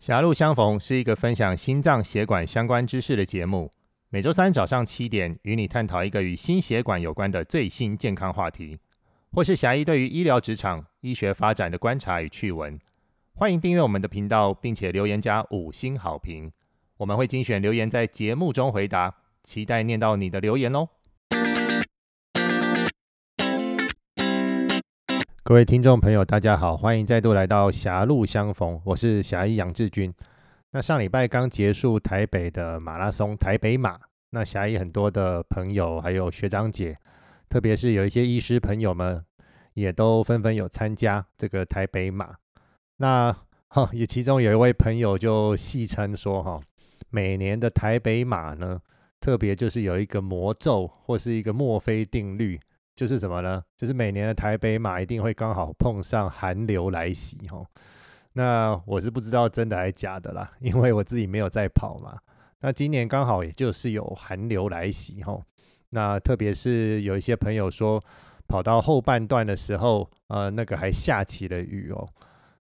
[0.00, 3.70] 狭路相逢是一个分享心脏血管相关知识的节目，
[4.08, 8.78] 每周三早上七点与你探讨一个与心血管有关的最新健康话题，
[9.30, 12.80] 或是狭义对于医疗职场、医学发展的观察与趣闻。
[13.34, 16.50] 欢迎订阅我们的频道，并且留言加五星好评，
[16.96, 19.14] 我们会精选留言在节目中回答，
[19.44, 20.88] 期待念到你的留言哦。
[25.42, 30.12] 各位听众朋友，大家好，欢迎再度来到狭路相逢，我是狭义杨志军。
[30.72, 33.98] 那上礼拜刚结束台北的马拉松台北马，
[34.30, 36.96] 那狭义很多的朋友还有学长姐，
[37.48, 39.24] 特别是有一些医师朋友们，
[39.72, 42.34] 也都纷纷有参加这个台北马。
[42.98, 43.34] 那
[43.68, 46.60] 哈，也其中有一位朋友就戏称说哈，
[47.08, 48.78] 每年的台北马呢，
[49.18, 52.60] 特别就是有一个魔咒或是一个墨菲定律。
[53.00, 53.62] 就是什么呢？
[53.78, 57.64] 就是每年的台北马一定会刚好碰上寒流来袭哦。
[58.34, 62.18] 那我是不知道真的还是假的啦，因为我自己没有在跑嘛。
[62.60, 65.42] 那今年刚好也就是有寒流来袭哦。
[65.88, 67.98] 那特别是有一些朋友说，
[68.46, 72.06] 跑到后半段的时候，呃，那个还下起了雨哦。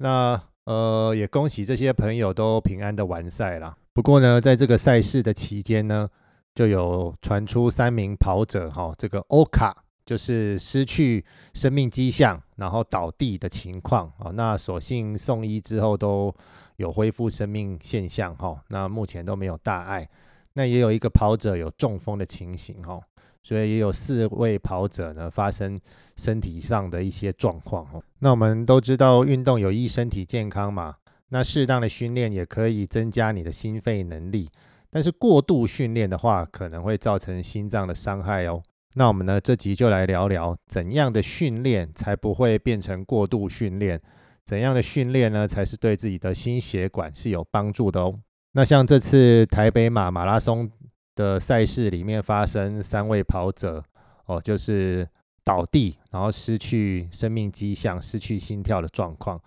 [0.00, 3.74] 那呃，也恭喜这些朋友都平安的完赛啦。
[3.94, 6.06] 不过呢，在这个赛事的期间呢，
[6.54, 9.82] 就有传出三名跑者哈，这个欧卡。
[10.04, 14.30] 就是失去生命迹象，然后倒地的情况啊。
[14.34, 16.34] 那所幸送医之后都
[16.76, 18.60] 有恢复生命现象哈。
[18.68, 20.08] 那目前都没有大碍。
[20.54, 23.00] 那也有一个跑者有中风的情形哈，
[23.42, 25.80] 所以也有四位跑者呢发生
[26.16, 28.02] 身体上的一些状况哈。
[28.18, 30.96] 那我们都知道运动有益身体健康嘛。
[31.28, 34.50] 那适当的训练也可以增加你的心肺能力，
[34.90, 38.60] 但是过度训练的话可能会造成心脏的伤害哦。
[38.94, 39.40] 那我们呢？
[39.40, 44.00] 这集就来聊聊怎样的训练才不会变成过度训练？
[44.44, 48.18] 怎样的训练呢，才是对自己的心血管是有帮助的哦？
[48.52, 50.68] 那像这次台北马马拉松
[51.14, 53.84] 的赛事里面发生三位跑者
[54.26, 55.08] 哦，就是
[55.44, 59.40] 倒地，然后失去生命迹象、失去心跳的状况。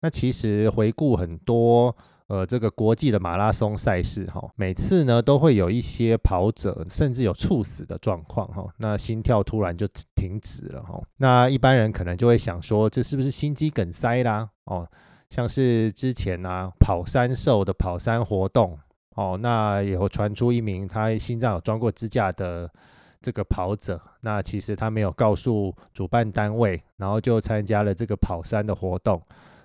[0.00, 1.96] 那其实回顾很多。
[2.28, 14.46] 呃，这个国际的马拉松赛事哈，每次呢都会有一些跑者甚至有猝死的状况哈，那心跳突然就停止了哈，那一般人可能就会想说，这是不是心肌梗塞啦？
[14.64, 14.86] 哦，
[15.30, 18.78] 像是之前呢跑山兽的跑山活动
[19.14, 22.70] 哦，那有传出一名他心脏有装过支架的
[23.22, 29.22] 这个跑者，那其实他没有告诉主办单位，然后就参加了这个跑山的活动，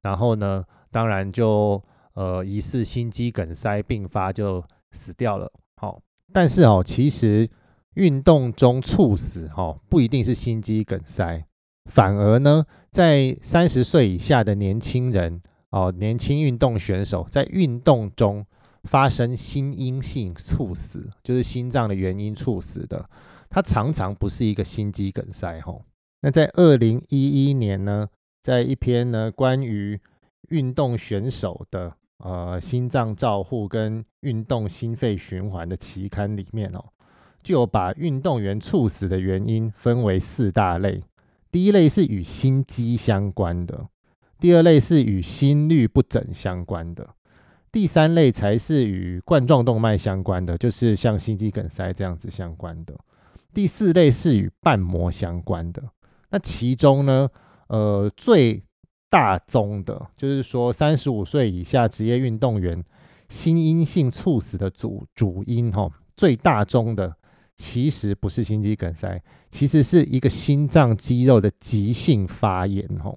[0.00, 1.78] 然后呢，当然就。
[2.16, 5.52] 呃，疑似心肌梗塞并发就死掉了。
[5.76, 6.00] 好，
[6.32, 7.46] 但是哦，其实
[7.92, 11.44] 运动中猝死哈不一定是心肌梗塞，
[11.90, 18.46] 反而呢，在三十岁以下的年轻人哦，年轻运动选手在运动中
[18.84, 23.10] 发生心因性猝死，就是心脏的原因猝死的，
[23.50, 25.78] 它常常不是一个心肌梗塞哈。
[26.22, 28.08] 那在二零一一年呢，
[28.42, 30.00] 在一篇呢关于
[30.48, 31.94] 运动选手的。
[32.18, 36.84] 呃，心脏照护跟运动心肺循环的期刊里面哦，
[37.42, 41.02] 就有把运动员猝死的原因分为四大类。
[41.52, 43.88] 第一类是与心肌相关的，
[44.38, 47.14] 第二类是与心律不整相关的，
[47.70, 52.94] 第三类才是与冠状动脉相关的，就是像心肌梗塞这样子相关的。
[53.54, 55.82] 第四类是与瓣膜相关的。
[56.30, 57.28] 那其中呢，
[57.68, 58.62] 呃，最
[59.08, 62.84] 大宗的，就是说三十五岁以下职业运动员
[63.28, 67.16] 心因性猝死的主主因，哈，最大宗的
[67.56, 73.14] 其实不是心肌梗塞，其实是一个心脏肌肉的急性发炎，哈。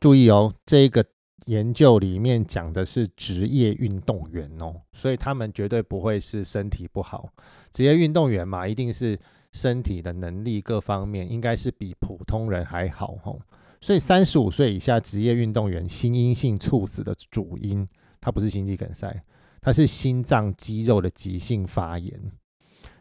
[0.00, 1.04] 注意哦，这个
[1.46, 7.28] 研究里面讲的是职业运动员哦，所以他们绝对不会是身体不好。
[7.72, 9.18] 职业运动员嘛，一定是
[9.52, 13.36] 身体的能力各方面应该是比普通人还好，哈。
[13.80, 17.86] 所以三十五岁以下职业运动员心因性猝死的主因，
[18.20, 19.22] 它不是心肌梗塞，
[19.60, 22.32] 它是心脏肌肉的急性发炎。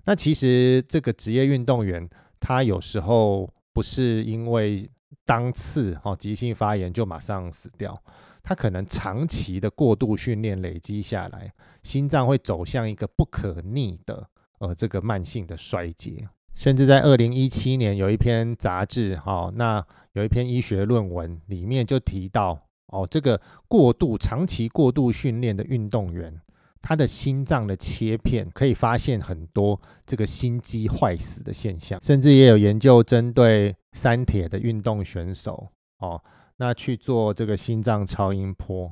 [0.05, 2.07] 那其实这个职业运动员，
[2.39, 4.87] 他有时候不是因为
[5.25, 7.99] 当次哦急性发炎就马上死掉，
[8.43, 11.51] 他可能长期的过度训练累积下来，
[11.81, 14.29] 心脏会走向一个不可逆的
[14.59, 16.29] 呃这个慢性的衰竭。
[16.55, 22.57] 甚至在二零一七年有一篇杂志，哈，那有一篇医学论文里面就提到，
[22.87, 26.41] 哦，这个过度长期过度训练的运动员，
[26.81, 35.67] 他的心脏的切片可以发现很多这个心肌坏死的现象，甚至也有研究针对三铁的运动选手，
[35.99, 36.21] 哦，
[36.57, 38.89] 那去做这个心脏超音波，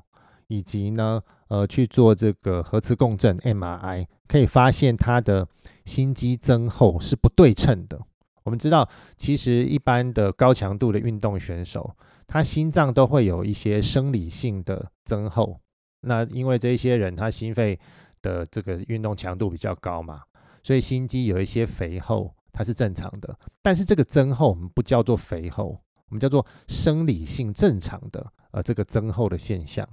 [0.48, 5.48] 以及呢，呃，去做这个核磁共振 MRI，可以发现他的
[5.86, 8.00] 心肌增厚是不对称的。
[8.44, 11.96] 我们知道，其实一般的高强度的运动选手，
[12.28, 15.60] 他心脏都会有一些生理性的增厚。
[16.02, 17.80] 那因为这些人他心肺
[18.22, 20.24] 的这个运动强度比较高嘛，
[20.62, 23.38] 所以心肌有一些肥厚，它是正常的。
[23.62, 29.88] 但是这个增厚我们不叫做肥厚，我们叫做生理性正常的呃这个增厚的现象。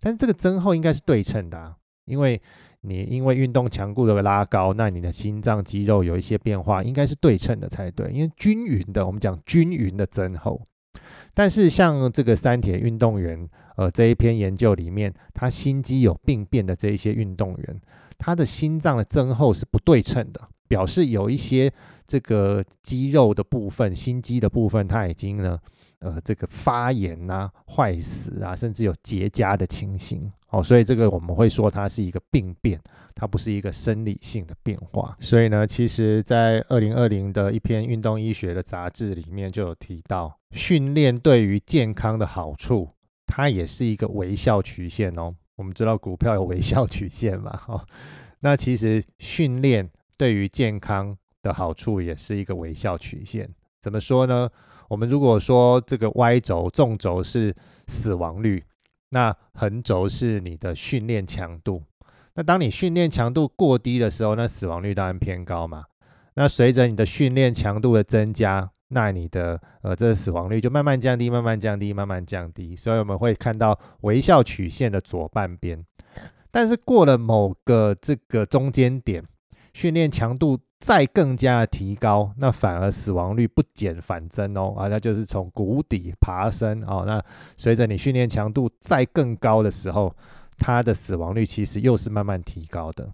[0.00, 2.42] 但是这个增厚应该是对称的，因为
[2.84, 8.10] 你因为运动强度的拉高，那你的心脏肌肉有一些变化，应该是对称的才对。
[8.10, 10.60] 因为均匀的，我们讲均匀的增厚。
[11.32, 17.80] 但是像这个三铁运动员，呃，这一篇研究里面，他心肌有病变的这一些运动员，
[18.18, 21.72] 他的心脏的增厚是不对称的，表示有一些
[22.06, 25.58] 这个肌肉的部分、心肌的部分，它已经呢。
[26.02, 32.80] 呃，这个发炎啊、坏死啊，甚至有结痂的情形，哦，所以这个我们会说它是一个病变，
[33.14, 35.16] 它不是一个生理性的变化。
[35.20, 42.90] 所以呢，其实，在二零二零的一篇运动医学的杂志里面就有提到，训练对于健康的好处，
[43.26, 45.34] 它也是一个微笑曲线哦。
[45.54, 47.86] 我们知道股票有微笑曲线嘛，哈，
[48.40, 53.48] 那其实训练对于健康的好处也是一个微笑曲线。
[53.82, 54.48] 怎么说呢？
[54.88, 57.52] 我们如果说这个 Y 轴纵轴是
[57.88, 58.62] 死亡率，
[59.10, 61.82] 那横轴是你的训练强度。
[62.34, 65.86] 那当你训练强度过低的时候，那死亡率当然偏高嘛。
[66.34, 72.76] 那随着你的训练强度的增加，那你的呃这个死亡率就慢慢降低，慢慢降低，慢慢降低。
[72.76, 75.84] 所以我们会看到微笑曲线的左半边。
[76.52, 79.24] 但是过了某个这个中间点。
[79.74, 87.04] 训练强度再更加提高，那反而死亡率不减反增哦，啊，那就是从谷底爬升哦。
[87.06, 87.22] 那
[87.56, 90.12] 随着你训练强度再更高的时候，
[90.58, 93.08] 它的死亡率其实又是慢慢提高的。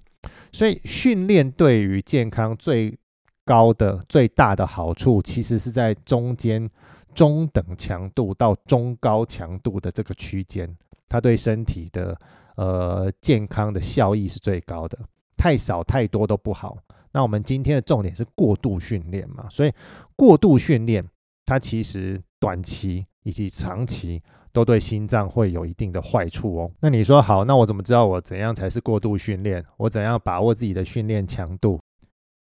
[0.50, 2.99] 所以训练对于健康最
[3.44, 6.70] 高的最大的好处，其实是在中间
[7.15, 10.75] 中等强度到中高强度的这个区间，
[11.06, 12.19] 它对身体的
[12.56, 14.99] 呃健康的效益是最高的。
[15.37, 16.79] 太少太多都不好。
[17.12, 19.46] 那我们今天的重点是过度训练嘛？
[19.50, 19.72] 所以
[20.16, 21.05] 过度训练，
[21.46, 24.22] 它其实短期以及长期
[24.52, 26.70] 都对心脏会有一定的坏处哦。
[26.81, 29.64] 那你说好，那我怎么知道我怎样才是过度训练？
[29.76, 31.81] 我怎样把握自己的训练强度？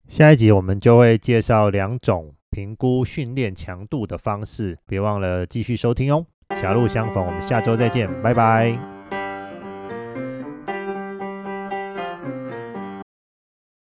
[0.07, 6.25] 下一集我们就会介绍两种评估训练强度的方式，别忘了继续收听哦。
[6.55, 9.02] 狭路相逢，我们下周再见，拜拜。